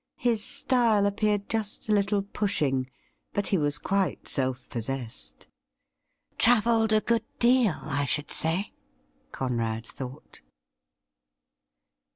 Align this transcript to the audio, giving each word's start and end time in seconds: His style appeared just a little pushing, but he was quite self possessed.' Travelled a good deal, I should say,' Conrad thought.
His 0.17 0.43
style 0.43 1.05
appeared 1.05 1.47
just 1.47 1.87
a 1.87 1.91
little 1.91 2.23
pushing, 2.23 2.89
but 3.33 3.45
he 3.45 3.57
was 3.59 3.77
quite 3.77 4.27
self 4.27 4.67
possessed.' 4.67 5.45
Travelled 6.39 6.91
a 6.91 7.01
good 7.01 7.23
deal, 7.37 7.77
I 7.83 8.05
should 8.05 8.31
say,' 8.31 8.73
Conrad 9.31 9.85
thought. 9.85 10.41